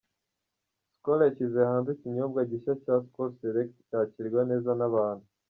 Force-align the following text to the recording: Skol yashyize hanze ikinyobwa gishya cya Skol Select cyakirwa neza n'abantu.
Skol 0.95 1.19
yashyize 1.27 1.59
hanze 1.69 1.89
ikinyobwa 1.93 2.39
gishya 2.49 2.73
cya 2.83 2.95
Skol 3.05 3.29
Select 3.39 3.73
cyakirwa 3.89 4.41
neza 4.49 4.71
n'abantu. 4.79 5.25